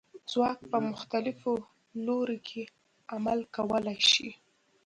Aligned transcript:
ځواک 0.31 0.59
په 0.71 0.77
مختلفو 0.91 1.53
لورو 2.05 2.37
کې 2.47 2.63
عمل 3.13 3.39
کولی 3.55 3.97
شي. 4.11 4.29